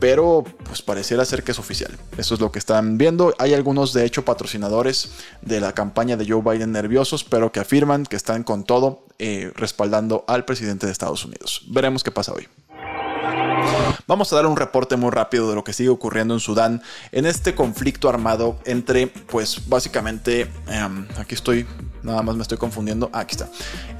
pero 0.00 0.44
pues 0.64 0.82
pareciera 0.82 1.24
ser 1.24 1.42
que 1.42 1.52
es 1.52 1.58
oficial. 1.58 1.92
Eso 2.18 2.34
es 2.34 2.40
lo 2.40 2.50
que 2.50 2.58
están 2.58 2.98
viendo. 2.98 3.34
Hay 3.38 3.54
algunos 3.54 3.92
de 3.92 4.04
hecho 4.04 4.24
patrocinadores 4.24 5.12
de 5.42 5.60
la 5.60 5.72
campaña 5.72 6.16
de 6.16 6.28
Joe 6.28 6.42
Biden 6.42 6.72
nerviosos, 6.72 7.24
pero 7.24 7.52
que 7.52 7.60
afirman 7.60 8.04
que 8.04 8.16
están 8.16 8.42
con 8.42 8.63
todo 8.64 9.06
eh, 9.18 9.52
respaldando 9.54 10.24
al 10.26 10.44
presidente 10.44 10.86
de 10.86 10.92
Estados 10.92 11.24
Unidos. 11.24 11.62
Veremos 11.68 12.02
qué 12.02 12.10
pasa 12.10 12.32
hoy. 12.32 12.48
Vamos 14.06 14.32
a 14.32 14.36
dar 14.36 14.46
un 14.46 14.56
reporte 14.56 14.96
muy 14.96 15.10
rápido 15.10 15.48
de 15.48 15.54
lo 15.54 15.64
que 15.64 15.72
sigue 15.72 15.88
ocurriendo 15.88 16.34
en 16.34 16.40
Sudán 16.40 16.82
en 17.12 17.24
este 17.24 17.54
conflicto 17.54 18.08
armado 18.08 18.58
entre, 18.64 19.06
pues 19.06 19.68
básicamente, 19.68 20.50
em, 20.68 21.06
aquí 21.16 21.34
estoy, 21.34 21.66
nada 22.02 22.22
más 22.22 22.36
me 22.36 22.42
estoy 22.42 22.58
confundiendo, 22.58 23.08
ah, 23.12 23.20
aquí 23.20 23.32
está. 23.32 23.48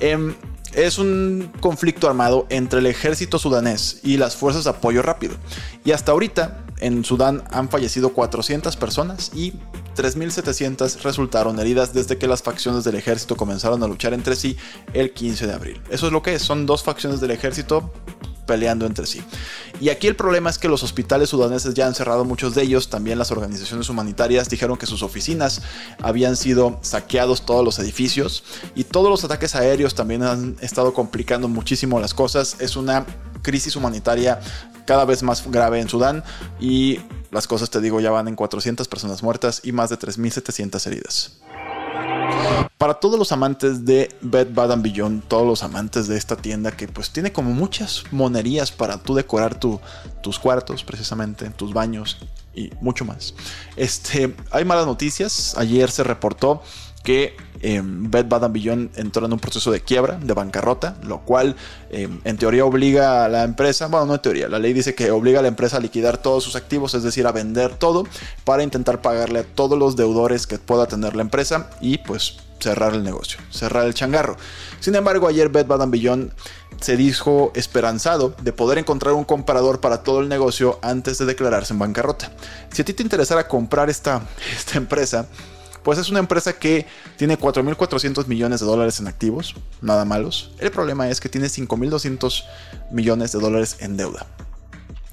Em, 0.00 0.35
es 0.75 0.99
un 0.99 1.52
conflicto 1.61 2.09
armado 2.09 2.47
entre 2.50 2.80
el 2.80 2.87
ejército 2.87 3.38
sudanés 3.38 4.00
y 4.02 4.16
las 4.16 4.37
fuerzas 4.37 4.64
de 4.64 4.71
apoyo 4.71 5.00
rápido. 5.02 5.37
Y 5.85 5.92
hasta 5.92 6.12
ahorita 6.12 6.64
en 6.80 7.04
Sudán 7.04 7.44
han 7.50 7.68
fallecido 7.68 8.12
400 8.12 8.76
personas 8.76 9.30
y 9.35 9.54
3.700 9.95 11.03
resultaron 11.03 11.59
heridas 11.59 11.93
desde 11.93 12.19
que 12.19 12.27
las 12.27 12.43
facciones 12.43 12.85
del 12.85 12.97
ejército 12.97 13.37
comenzaron 13.37 13.83
a 13.83 13.87
luchar 13.87 14.15
entre 14.15 14.37
sí 14.37 14.57
el 14.93 15.13
15 15.13 15.47
de 15.47 15.53
abril. 15.53 15.81
Eso 15.91 16.07
es 16.07 16.13
lo 16.13 16.23
que 16.23 16.35
es, 16.35 16.43
son 16.43 16.67
dos 16.67 16.83
facciones 16.83 17.21
del 17.21 17.31
ejército 17.31 17.93
peleando 18.47 18.87
entre 18.87 19.07
sí. 19.07 19.23
Y 19.81 19.89
aquí 19.89 20.07
el 20.07 20.17
problema 20.17 20.51
es 20.51 20.59
que 20.59 20.69
los 20.69 20.83
hospitales 20.83 21.31
sudaneses 21.31 21.75
ya 21.75 21.87
han 21.87 21.95
cerrado 21.95 22.25
muchos 22.25 22.55
de 22.55 22.63
ellos, 22.63 22.89
también 22.91 23.19
las 23.19 23.31
organizaciones 23.31 23.89
humanitarias 23.89 24.49
dijeron 24.49 24.77
que 24.77 24.87
sus 24.87 25.03
oficinas 25.03 25.63
habían 26.03 26.37
sido 26.37 26.79
saqueados 26.83 27.47
todos 27.47 27.65
los 27.65 27.79
edificios 27.79 28.45
y 28.75 28.85
todos 28.85 29.11
los 29.11 29.25
ataques 29.25 29.55
aéreos 29.55 29.95
también 29.95 30.23
han 30.23 30.57
estado 30.61 30.93
complicando 30.95 31.49
muchísimo 31.49 32.01
las 32.01 32.15
cosas. 32.15 32.57
Es 32.61 32.77
una 32.77 33.07
crisis 33.43 33.77
humanitaria 33.77 34.41
cada 34.87 35.05
vez 35.05 35.23
más 35.23 35.49
grave 35.51 35.81
en 35.81 35.89
Sudán 35.89 36.25
y 36.61 37.01
las 37.31 37.47
cosas, 37.47 37.71
te 37.71 37.81
digo, 37.81 38.01
ya 38.01 38.11
van 38.11 38.29
en 38.29 38.37
400 38.37 38.87
personas 38.89 39.23
muertas 39.23 39.61
y 39.65 39.73
más 39.73 39.91
de 39.91 39.99
3.700 39.99 40.87
heridas. 40.87 41.33
Para 42.79 42.95
todos 42.95 43.19
los 43.19 43.33
amantes 43.33 43.85
de 43.85 44.15
Bed 44.21 44.49
Bath 44.53 44.81
Beyond, 44.83 45.25
todos 45.25 45.47
los 45.47 45.63
amantes 45.63 46.07
de 46.07 46.17
esta 46.17 46.37
tienda 46.37 46.73
que 46.73 46.87
pues 46.87 47.11
tiene 47.11 47.33
como 47.33 47.51
muchas 47.51 48.05
monerías 48.11 48.73
para 48.73 48.99
tú 48.99 49.15
decorar 49.15 49.59
tus 49.59 50.39
cuartos 50.39 50.85
precisamente, 50.85 51.49
tus 51.51 51.73
baños 51.73 52.19
y 52.55 52.71
mucho 52.81 53.05
más. 53.05 53.35
Este, 53.77 54.35
hay 54.51 54.65
malas 54.65 54.87
noticias. 54.87 55.57
Ayer 55.57 55.91
se 55.91 56.05
reportó 56.05 56.63
que 57.05 57.37
eh, 57.61 57.81
Bed 57.85 58.27
Bath 58.27 58.51
Beyond 58.51 58.99
entró 58.99 59.25
en 59.25 59.33
un 59.33 59.39
proceso 59.39 59.71
de 59.71 59.81
quiebra, 59.81 60.19
de 60.21 60.35
bancarrota, 60.35 60.97
lo 61.05 61.21
cual 61.21 61.55
em, 61.91 62.21
en 62.25 62.37
teoría 62.37 62.65
obliga 62.65 63.25
a 63.25 63.29
la 63.29 63.45
empresa, 63.45 63.87
bueno, 63.87 64.07
no 64.07 64.15
en 64.15 64.23
teoría, 64.23 64.49
la 64.49 64.59
ley 64.59 64.73
dice 64.73 64.95
que 64.95 65.11
obliga 65.11 65.39
a 65.39 65.43
la 65.43 65.49
empresa 65.49 65.77
a 65.77 65.81
liquidar 65.81 66.19
todos 66.19 66.43
sus 66.43 66.57
activos, 66.57 66.95
es 66.95 67.03
decir, 67.03 67.27
a 67.27 67.33
vender 67.33 67.77
todo 67.77 68.05
para 68.45 68.63
intentar 68.63 69.01
pagarle 69.01 69.41
a 69.41 69.45
todos 69.45 69.79
los 69.79 69.97
deudores 69.97 70.47
que 70.47 70.59
pueda 70.59 70.87
tener 70.87 71.15
la 71.15 71.23
empresa 71.23 71.71
y 71.81 71.99
pues 71.99 72.39
cerrar 72.59 72.95
el 72.95 73.05
negocio, 73.05 73.39
cerrar 73.51 73.87
el 73.87 73.95
changarro. 73.95 74.37
Sin 74.81 74.95
embargo, 74.95 75.29
ayer 75.29 75.51
Bed 75.51 75.67
Bath 75.67 75.89
Beyond 75.89 76.33
se 76.81 76.97
dijo 76.97 77.53
esperanzado 77.55 78.35
de 78.43 78.53
poder 78.53 78.79
encontrar 78.79 79.15
un 79.15 79.25
comprador 79.25 79.81
para 79.81 80.03
todo 80.03 80.21
el 80.21 80.29
negocio 80.29 80.79
antes 80.83 81.19
de 81.19 81.27
declararse 81.27 81.73
en 81.73 81.79
bancarrota. 81.79 82.33
Si 82.73 82.83
a 82.83 82.85
ti 82.85 82.93
te 82.93 83.03
interesara 83.03 83.49
comprar 83.49 83.91
esta, 83.91 84.23
esta 84.57 84.79
empresa, 84.79 85.27
pues 85.85 85.99
es 85.99 86.09
una 86.09 86.19
empresa 86.19 86.55
que 86.59 86.87
tiene 87.17 87.38
4.400 87.38 88.26
millones 88.26 88.61
de 88.61 88.67
dólares 88.67 88.99
en 88.99 89.07
activos, 89.07 89.55
nada 89.81 90.05
malos. 90.05 90.50
El 90.59 90.71
problema 90.71 91.09
es 91.09 91.21
que 91.21 91.29
tiene 91.29 91.47
5.200 91.47 92.45
millones 92.91 93.33
de 93.33 93.38
dólares 93.38 93.76
en 93.81 93.97
deuda. 93.97 94.26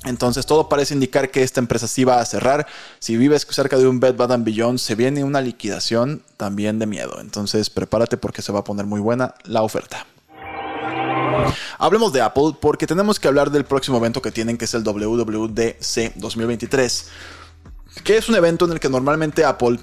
Entonces 0.04 0.48
todo 0.48 0.68
parece 0.68 0.96
indicar 0.96 1.30
que 1.30 1.44
esta 1.44 1.60
empresa 1.60 1.88
sí 1.88 2.04
va 2.04 2.20
a 2.20 2.26
cerrar. 2.26 2.66
Si 2.98 3.18
vives 3.18 3.46
cerca 3.50 3.78
de 3.78 3.88
un 3.88 4.00
Bed 4.00 4.16
Bath 4.16 4.44
Beyond, 4.44 4.80
se 4.80 4.96
viene 4.96 5.24
una 5.24 5.42
liquidación 5.42 6.24
también 6.38 6.80
de 6.80 6.88
miedo. 6.88 7.20
Entonces 7.22 7.70
prepárate 7.70 8.18
porque 8.18 8.42
se 8.42 8.52
va 8.52 8.62
a 8.62 8.64
poner 8.64 8.88
muy 8.88 9.00
buena 9.00 9.36
la 9.44 9.62
oferta. 9.62 10.08
Hablemos 11.78 12.14
de 12.14 12.22
Apple 12.22 12.56
porque 12.60 12.88
tenemos 12.88 13.20
que 13.20 13.28
hablar 13.28 13.52
del 13.52 13.66
próximo 13.66 13.98
evento 13.98 14.22
que 14.22 14.32
tienen 14.32 14.58
que 14.58 14.66
es 14.66 14.74
el 14.74 14.84
WWDC 14.84 16.16
2023, 16.16 17.08
que 18.04 18.18
es 18.18 18.30
un 18.30 18.36
evento 18.36 18.66
en 18.66 18.72
el 18.72 18.80
que 18.80 18.90
normalmente 18.90 19.46
Apple 19.46 19.80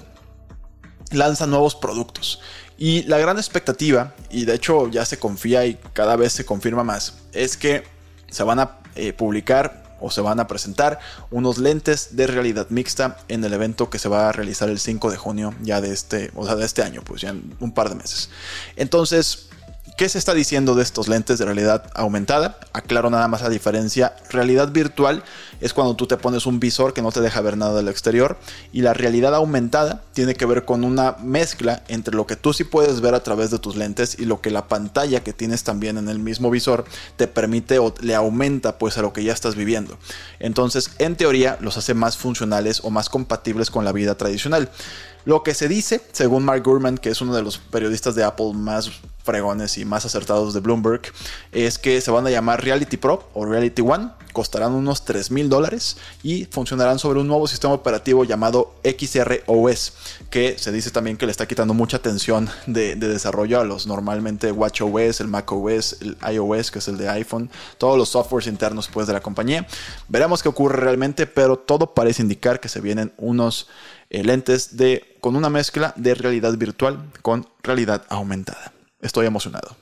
lanza 1.11 1.47
nuevos 1.47 1.75
productos. 1.75 2.41
Y 2.77 3.03
la 3.03 3.17
gran 3.17 3.37
expectativa, 3.37 4.13
y 4.29 4.45
de 4.45 4.55
hecho 4.55 4.89
ya 4.89 5.05
se 5.05 5.19
confía 5.19 5.65
y 5.65 5.77
cada 5.93 6.15
vez 6.15 6.33
se 6.33 6.45
confirma 6.45 6.83
más, 6.83 7.15
es 7.33 7.57
que 7.57 7.83
se 8.29 8.43
van 8.43 8.59
a 8.59 8.79
eh, 8.95 9.13
publicar 9.13 9.83
o 9.99 10.09
se 10.09 10.21
van 10.21 10.39
a 10.39 10.47
presentar 10.47 10.99
unos 11.29 11.57
lentes 11.57 12.15
de 12.15 12.25
realidad 12.25 12.67
mixta 12.69 13.17
en 13.27 13.43
el 13.43 13.53
evento 13.53 13.89
que 13.89 13.99
se 13.99 14.07
va 14.07 14.29
a 14.29 14.31
realizar 14.31 14.69
el 14.69 14.79
5 14.79 15.11
de 15.11 15.17
junio 15.17 15.53
ya 15.61 15.81
de 15.81 15.91
este, 15.91 16.31
o 16.35 16.45
sea, 16.45 16.55
de 16.55 16.65
este 16.65 16.81
año, 16.81 17.01
pues 17.03 17.21
ya 17.21 17.29
en 17.29 17.53
un 17.59 17.73
par 17.73 17.89
de 17.89 17.95
meses. 17.95 18.29
Entonces, 18.77 19.49
¿Qué 19.99 20.07
se 20.07 20.17
está 20.17 20.33
diciendo 20.33 20.75
de 20.75 20.83
estos 20.83 21.09
lentes 21.09 21.39
de 21.39 21.45
realidad 21.45 21.91
aumentada? 21.93 22.57
Aclaro 22.71 23.09
nada 23.09 23.27
más 23.27 23.41
la 23.41 23.49
diferencia. 23.49 24.15
Realidad 24.29 24.69
virtual 24.69 25.25
es 25.61 25.73
cuando 25.73 25.95
tú 25.95 26.07
te 26.07 26.17
pones 26.17 26.45
un 26.45 26.59
visor 26.59 26.93
que 26.93 27.01
no 27.01 27.11
te 27.11 27.21
deja 27.21 27.41
ver 27.41 27.57
nada 27.57 27.75
del 27.75 27.87
exterior 27.87 28.37
y 28.71 28.81
la 28.81 28.93
realidad 28.93 29.35
aumentada 29.35 30.03
tiene 30.13 30.35
que 30.35 30.45
ver 30.45 30.65
con 30.65 30.83
una 30.83 31.15
mezcla 31.21 31.83
entre 31.87 32.15
lo 32.15 32.25
que 32.27 32.35
tú 32.35 32.53
sí 32.53 32.63
puedes 32.63 33.01
ver 33.01 33.15
a 33.15 33.23
través 33.23 33.51
de 33.51 33.59
tus 33.59 33.75
lentes 33.75 34.17
y 34.19 34.25
lo 34.25 34.41
que 34.41 34.51
la 34.51 34.67
pantalla 34.67 35.23
que 35.23 35.33
tienes 35.33 35.63
también 35.63 35.97
en 35.97 36.09
el 36.09 36.19
mismo 36.19 36.49
visor 36.49 36.85
te 37.17 37.27
permite 37.27 37.79
o 37.79 37.93
le 38.01 38.15
aumenta 38.15 38.77
pues 38.77 38.97
a 38.97 39.01
lo 39.01 39.13
que 39.13 39.23
ya 39.23 39.33
estás 39.33 39.55
viviendo. 39.55 39.97
Entonces, 40.39 40.91
en 40.99 41.15
teoría 41.15 41.57
los 41.61 41.77
hace 41.77 41.93
más 41.93 42.17
funcionales 42.17 42.81
o 42.83 42.89
más 42.89 43.09
compatibles 43.09 43.71
con 43.71 43.85
la 43.85 43.91
vida 43.91 44.15
tradicional. 44.15 44.69
Lo 45.25 45.43
que 45.43 45.53
se 45.53 45.67
dice, 45.67 46.01
según 46.11 46.45
Mark 46.45 46.63
Gurman, 46.63 46.97
que 46.97 47.09
es 47.09 47.21
uno 47.21 47.35
de 47.35 47.43
los 47.43 47.57
periodistas 47.57 48.15
de 48.15 48.23
Apple 48.23 48.53
más 48.53 48.89
fregones 49.23 49.77
y 49.77 49.85
más 49.85 50.05
acertados 50.05 50.53
de 50.53 50.59
Bloomberg, 50.59 51.01
es 51.51 51.77
que 51.77 52.01
se 52.01 52.09
van 52.09 52.25
a 52.25 52.29
llamar 52.29 52.63
Reality 52.63 52.97
Pro 52.97 53.29
o 53.33 53.45
Reality 53.45 53.81
One, 53.81 54.09
costarán 54.33 54.73
unos 54.73 55.05
3 55.05 55.31
mil 55.31 55.49
dólares 55.49 55.97
y 56.23 56.45
funcionarán 56.45 56.99
sobre 56.99 57.19
un 57.19 57.27
nuevo 57.27 57.47
sistema 57.47 57.73
operativo 57.73 58.23
llamado 58.23 58.75
XROS, 58.83 59.93
que 60.29 60.57
se 60.57 60.71
dice 60.71 60.91
también 60.91 61.17
que 61.17 61.25
le 61.25 61.31
está 61.31 61.47
quitando 61.47 61.73
mucha 61.73 61.97
atención 61.97 62.49
de, 62.67 62.95
desarrollo 62.95 63.59
a 63.59 63.63
los 63.63 63.87
normalmente 63.87 64.51
WatchOS, 64.51 65.21
el 65.21 65.27
macOS, 65.27 65.97
el 66.01 66.17
iOS, 66.31 66.71
que 66.71 66.79
es 66.79 66.87
el 66.87 66.97
de 66.97 67.09
iPhone, 67.09 67.49
todos 67.77 67.97
los 67.97 68.09
softwares 68.09 68.47
internos 68.47 68.87
pues, 68.87 69.07
de 69.07 69.13
la 69.13 69.21
compañía. 69.21 69.67
Veremos 70.07 70.43
qué 70.43 70.49
ocurre 70.49 70.77
realmente, 70.77 71.27
pero 71.27 71.57
todo 71.57 71.93
parece 71.93 72.21
indicar 72.21 72.59
que 72.59 72.69
se 72.69 72.81
vienen 72.81 73.13
unos 73.17 73.67
eh, 74.09 74.23
lentes 74.23 74.77
de, 74.77 75.17
con 75.21 75.35
una 75.35 75.49
mezcla 75.49 75.93
de 75.95 76.15
realidad 76.15 76.55
virtual 76.57 77.11
con 77.21 77.47
realidad 77.63 78.03
aumentada. 78.09 78.73
Estoy 79.01 79.25
emocionado. 79.25 79.75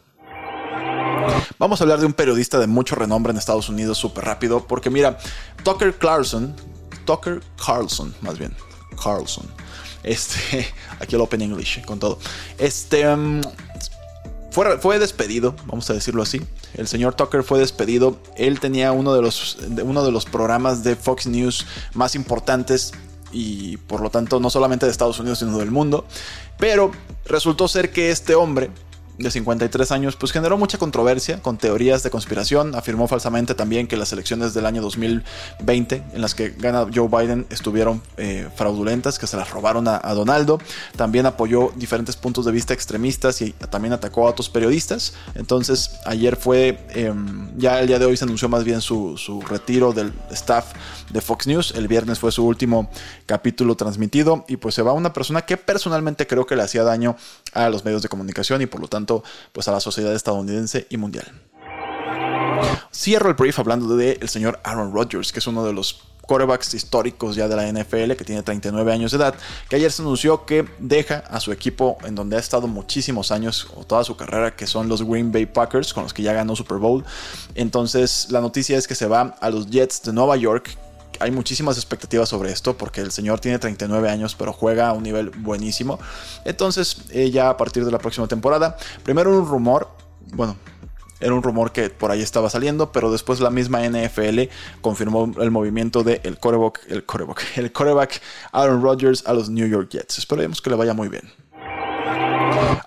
Vamos 1.59 1.81
a 1.81 1.83
hablar 1.83 1.99
de 1.99 2.05
un 2.05 2.13
periodista 2.13 2.59
de 2.59 2.67
mucho 2.67 2.95
renombre 2.95 3.31
en 3.31 3.37
Estados 3.37 3.69
Unidos 3.69 3.97
súper 3.97 4.25
rápido, 4.25 4.65
porque 4.67 4.89
mira, 4.89 5.17
Tucker 5.63 5.97
Carlson, 5.97 6.55
Tucker 7.05 7.41
Carlson, 7.63 8.13
más 8.21 8.37
bien, 8.37 8.55
Carlson, 9.01 9.45
este, 10.03 10.67
aquí 10.99 11.15
el 11.15 11.21
Open 11.21 11.41
English 11.41 11.83
con 11.85 11.99
todo, 11.99 12.19
este, 12.57 13.07
um, 13.07 13.41
fue, 14.51 14.77
fue, 14.79 14.99
despedido, 14.99 15.55
vamos 15.65 15.89
a 15.89 15.93
decirlo 15.93 16.23
así. 16.23 16.41
El 16.73 16.87
señor 16.87 17.13
Tucker 17.13 17.43
fue 17.43 17.59
despedido. 17.59 18.17
Él 18.35 18.59
tenía 18.59 18.91
uno 18.91 19.13
de 19.13 19.21
los, 19.21 19.57
uno 19.83 20.03
de 20.03 20.11
los 20.11 20.25
programas 20.25 20.83
de 20.83 20.95
Fox 20.95 21.27
News 21.27 21.65
más 21.93 22.15
importantes 22.15 22.91
y 23.31 23.77
por 23.77 24.01
lo 24.01 24.09
tanto 24.09 24.39
no 24.39 24.49
solamente 24.49 24.85
de 24.85 24.91
Estados 24.91 25.19
Unidos 25.19 25.39
sino 25.39 25.57
del 25.59 25.69
mundo. 25.69 26.05
Pero 26.57 26.91
resultó 27.25 27.67
ser 27.67 27.91
que 27.91 28.09
este 28.09 28.33
hombre 28.33 28.71
de 29.17 29.31
53 29.31 29.91
años, 29.91 30.15
pues 30.15 30.31
generó 30.31 30.57
mucha 30.57 30.77
controversia 30.77 31.41
con 31.41 31.57
teorías 31.57 32.03
de 32.03 32.09
conspiración. 32.09 32.75
Afirmó 32.75 33.07
falsamente 33.07 33.55
también 33.55 33.87
que 33.87 33.97
las 33.97 34.13
elecciones 34.13 34.53
del 34.53 34.65
año 34.65 34.81
2020, 34.81 36.03
en 36.13 36.21
las 36.21 36.35
que 36.35 36.49
gana 36.49 36.85
Joe 36.93 37.07
Biden, 37.07 37.47
estuvieron 37.49 38.01
eh, 38.17 38.47
fraudulentas, 38.55 39.17
que 39.17 39.27
se 39.27 39.37
las 39.37 39.49
robaron 39.49 39.87
a, 39.87 39.97
Donaldo. 40.17 40.59
También 40.95 41.25
apoyó 41.25 41.71
diferentes 41.75 42.15
puntos 42.15 42.45
de 42.45 42.51
vista 42.51 42.73
extremistas 42.73 43.41
y 43.41 43.51
también 43.51 43.93
atacó 43.93 44.27
a 44.27 44.31
otros 44.31 44.49
periodistas. 44.49 45.13
Entonces, 45.35 45.91
ayer 46.05 46.35
fue, 46.35 46.79
em, 46.89 47.51
ya 47.57 47.79
el 47.79 47.87
día 47.87 47.99
de 47.99 48.05
hoy 48.05 48.17
se 48.17 48.25
anunció 48.25 48.49
más 48.49 48.63
bien 48.63 48.81
su, 48.81 49.17
su 49.17 49.41
retiro 49.41 49.93
del 49.93 50.13
staff 50.31 50.73
de 51.11 51.21
Fox 51.21 51.47
News. 51.47 51.73
El 51.75 51.87
viernes 51.87 52.19
fue 52.19 52.31
su 52.31 52.45
último 52.45 52.89
capítulo 53.25 53.75
transmitido 53.75 54.45
y 54.47 54.57
pues 54.57 54.75
se 54.75 54.81
va 54.81 54.93
una 54.93 55.13
persona 55.13 55.43
que 55.43 55.57
personalmente 55.57 56.25
creo 56.27 56.45
que 56.45 56.55
le 56.55 56.63
hacía 56.63 56.83
daño 56.83 57.15
a 57.53 57.69
los 57.69 57.85
medios 57.85 58.01
de 58.01 58.09
comunicación 58.09 58.61
y 58.61 58.65
por 58.65 58.81
lo 58.81 58.87
tanto 58.87 59.06
pues 59.51 59.67
a 59.67 59.71
la 59.71 59.79
sociedad 59.79 60.13
estadounidense 60.13 60.87
y 60.89 60.97
mundial. 60.97 61.31
Cierro 62.93 63.29
el 63.29 63.35
brief 63.35 63.59
hablando 63.59 63.95
del 63.95 64.17
el 64.21 64.29
señor 64.29 64.59
Aaron 64.63 64.93
Rodgers, 64.93 65.31
que 65.31 65.39
es 65.39 65.47
uno 65.47 65.65
de 65.65 65.73
los 65.73 66.01
quarterbacks 66.27 66.73
históricos 66.73 67.35
ya 67.35 67.47
de 67.47 67.55
la 67.55 67.71
NFL, 67.71 68.13
que 68.13 68.25
tiene 68.25 68.43
39 68.43 68.91
años 68.91 69.11
de 69.11 69.17
edad, 69.17 69.35
que 69.69 69.77
ayer 69.77 69.91
se 69.91 70.01
anunció 70.01 70.45
que 70.45 70.67
deja 70.77 71.23
a 71.29 71.39
su 71.39 71.51
equipo 71.51 71.97
en 72.03 72.15
donde 72.15 72.35
ha 72.35 72.39
estado 72.39 72.67
muchísimos 72.67 73.31
años 73.31 73.67
o 73.75 73.85
toda 73.85 74.03
su 74.03 74.15
carrera, 74.15 74.55
que 74.55 74.67
son 74.67 74.89
los 74.89 75.03
Green 75.03 75.31
Bay 75.31 75.45
Packers, 75.45 75.93
con 75.93 76.03
los 76.03 76.13
que 76.13 76.23
ya 76.23 76.33
ganó 76.33 76.55
Super 76.55 76.77
Bowl. 76.77 77.05
Entonces 77.55 78.27
la 78.29 78.41
noticia 78.41 78.77
es 78.77 78.87
que 78.87 78.95
se 78.95 79.07
va 79.07 79.35
a 79.39 79.49
los 79.49 79.69
Jets 79.69 80.03
de 80.03 80.13
Nueva 80.13 80.35
York, 80.35 80.77
hay 81.19 81.31
muchísimas 81.31 81.77
expectativas 81.77 82.29
sobre 82.29 82.51
esto 82.51 82.77
porque 82.77 83.01
el 83.01 83.11
señor 83.11 83.39
tiene 83.39 83.59
39 83.59 84.09
años 84.09 84.35
pero 84.35 84.53
juega 84.53 84.89
a 84.89 84.93
un 84.93 85.03
nivel 85.03 85.29
buenísimo. 85.29 85.99
Entonces, 86.45 86.97
eh, 87.11 87.31
ya 87.31 87.49
a 87.49 87.57
partir 87.57 87.85
de 87.85 87.91
la 87.91 87.99
próxima 87.99 88.27
temporada, 88.27 88.77
primero 89.03 89.37
un 89.37 89.47
rumor, 89.47 89.89
bueno, 90.33 90.55
era 91.19 91.33
un 91.33 91.41
rumor 91.41 91.71
que 91.71 91.89
por 91.89 92.11
ahí 92.11 92.21
estaba 92.21 92.49
saliendo, 92.49 92.91
pero 92.91 93.11
después 93.11 93.39
la 93.39 93.49
misma 93.49 93.81
NFL 93.87 94.49
confirmó 94.81 95.31
el 95.39 95.51
movimiento 95.51 96.03
de 96.03 96.21
el 96.23 96.37
coreback, 96.37 96.81
el 96.89 97.05
coreback, 97.05 97.43
el 97.57 97.71
coreback 97.71 98.21
Aaron 98.51 98.81
Rodgers 98.81 99.23
a 99.25 99.33
los 99.33 99.49
New 99.49 99.67
York 99.67 99.89
Jets. 99.89 100.19
Esperemos 100.19 100.61
que 100.61 100.69
le 100.69 100.75
vaya 100.75 100.93
muy 100.93 101.09
bien. 101.09 101.31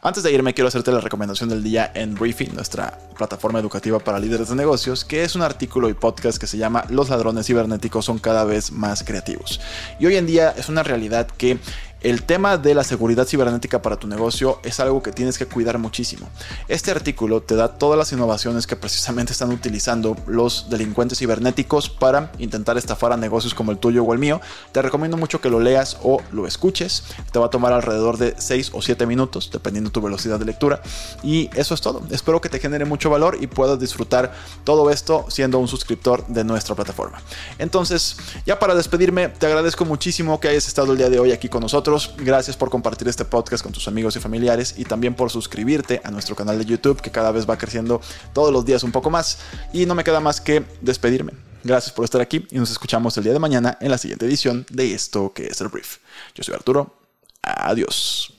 Antes 0.02 0.22
de 0.22 0.32
irme, 0.32 0.54
quiero 0.54 0.68
hacerte 0.68 0.90
la 0.92 1.00
recomendación 1.00 1.48
del 1.48 1.62
día 1.62 1.90
en 1.94 2.14
Briefing, 2.14 2.54
nuestra 2.54 2.98
plataforma 3.20 3.58
educativa 3.58 3.98
para 3.98 4.18
líderes 4.18 4.48
de 4.48 4.54
negocios, 4.54 5.04
que 5.04 5.24
es 5.24 5.34
un 5.34 5.42
artículo 5.42 5.90
y 5.90 5.92
podcast 5.92 6.38
que 6.38 6.46
se 6.46 6.56
llama 6.56 6.86
Los 6.88 7.10
ladrones 7.10 7.46
cibernéticos 7.46 8.06
son 8.06 8.18
cada 8.18 8.44
vez 8.44 8.72
más 8.72 9.04
creativos. 9.04 9.60
Y 9.98 10.06
hoy 10.06 10.16
en 10.16 10.26
día 10.26 10.54
es 10.56 10.70
una 10.70 10.82
realidad 10.82 11.26
que 11.26 11.58
el 12.02 12.22
tema 12.22 12.56
de 12.56 12.74
la 12.74 12.82
seguridad 12.82 13.26
cibernética 13.26 13.82
para 13.82 13.98
tu 13.98 14.06
negocio 14.06 14.58
es 14.64 14.80
algo 14.80 15.02
que 15.02 15.12
tienes 15.12 15.36
que 15.36 15.44
cuidar 15.44 15.76
muchísimo. 15.76 16.30
Este 16.66 16.90
artículo 16.90 17.42
te 17.42 17.56
da 17.56 17.76
todas 17.76 17.98
las 17.98 18.10
innovaciones 18.10 18.66
que 18.66 18.74
precisamente 18.74 19.32
están 19.32 19.50
utilizando 19.50 20.16
los 20.26 20.70
delincuentes 20.70 21.18
cibernéticos 21.18 21.90
para 21.90 22.32
intentar 22.38 22.78
estafar 22.78 23.12
a 23.12 23.18
negocios 23.18 23.52
como 23.52 23.70
el 23.70 23.76
tuyo 23.76 24.02
o 24.02 24.14
el 24.14 24.18
mío. 24.18 24.40
Te 24.72 24.80
recomiendo 24.80 25.18
mucho 25.18 25.42
que 25.42 25.50
lo 25.50 25.60
leas 25.60 25.98
o 26.02 26.22
lo 26.32 26.46
escuches. 26.46 27.04
Te 27.32 27.38
va 27.38 27.46
a 27.46 27.50
tomar 27.50 27.74
alrededor 27.74 28.16
de 28.16 28.34
6 28.38 28.70
o 28.72 28.80
7 28.80 29.04
minutos, 29.04 29.50
dependiendo 29.52 29.90
tu 29.90 30.00
velocidad 30.00 30.38
de 30.38 30.46
lectura. 30.46 30.80
Y 31.22 31.50
eso 31.54 31.74
es 31.74 31.82
todo. 31.82 32.00
Espero 32.10 32.40
que 32.40 32.48
te 32.48 32.60
genere 32.60 32.86
valor 33.10 33.36
y 33.40 33.46
puedas 33.46 33.78
disfrutar 33.78 34.32
todo 34.64 34.90
esto 34.90 35.26
siendo 35.28 35.58
un 35.58 35.68
suscriptor 35.68 36.26
de 36.26 36.44
nuestra 36.44 36.74
plataforma. 36.74 37.20
Entonces, 37.58 38.16
ya 38.46 38.58
para 38.58 38.74
despedirme, 38.74 39.28
te 39.28 39.46
agradezco 39.46 39.84
muchísimo 39.84 40.40
que 40.40 40.48
hayas 40.48 40.66
estado 40.66 40.92
el 40.92 40.98
día 40.98 41.10
de 41.10 41.18
hoy 41.18 41.32
aquí 41.32 41.48
con 41.48 41.60
nosotros 41.60 41.80
Gracias 42.18 42.56
por 42.56 42.70
compartir 42.70 43.08
este 43.08 43.24
podcast 43.24 43.62
con 43.62 43.72
tus 43.72 43.88
amigos 43.88 44.16
y 44.16 44.20
familiares 44.20 44.74
y 44.76 44.84
también 44.84 45.14
por 45.14 45.30
suscribirte 45.30 46.00
a 46.04 46.10
nuestro 46.10 46.36
canal 46.36 46.58
de 46.58 46.64
YouTube 46.64 47.00
que 47.00 47.10
cada 47.10 47.32
vez 47.32 47.48
va 47.48 47.58
creciendo 47.58 48.00
todos 48.32 48.52
los 48.52 48.64
días 48.64 48.82
un 48.82 48.92
poco 48.92 49.10
más. 49.10 49.38
Y 49.72 49.86
no 49.86 49.94
me 49.94 50.04
queda 50.04 50.20
más 50.20 50.40
que 50.40 50.64
despedirme. 50.80 51.32
Gracias 51.64 51.92
por 51.92 52.04
estar 52.04 52.20
aquí 52.20 52.46
y 52.50 52.58
nos 52.58 52.70
escuchamos 52.70 53.16
el 53.18 53.24
día 53.24 53.32
de 53.32 53.38
mañana 53.38 53.76
en 53.80 53.90
la 53.90 53.98
siguiente 53.98 54.26
edición 54.26 54.66
de 54.70 54.94
esto 54.94 55.32
que 55.34 55.46
es 55.46 55.60
el 55.60 55.68
brief. 55.68 55.98
Yo 56.34 56.42
soy 56.42 56.54
Arturo. 56.54 56.94
Adiós. 57.42 58.32